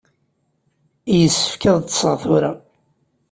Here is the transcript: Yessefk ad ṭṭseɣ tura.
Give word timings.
Yessefk 1.17 1.63
ad 1.71 1.79
ṭṭseɣ 1.83 2.13
tura. 2.21 2.51